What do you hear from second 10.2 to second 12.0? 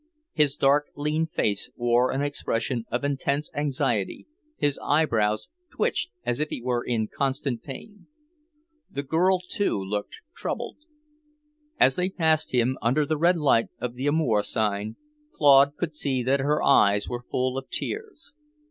troubled. As